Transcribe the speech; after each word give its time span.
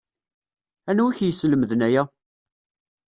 Anwi 0.89 1.05
i 1.09 1.13
k-yeslemden 1.17 1.81
aya? 1.87 2.03